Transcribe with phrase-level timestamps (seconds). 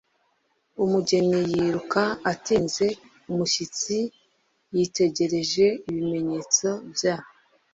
[0.83, 2.87] umugeni yiruka atinze-
[3.31, 3.97] umushyitsi
[4.75, 5.65] yitegereje.
[5.89, 7.15] ibimenyetso bya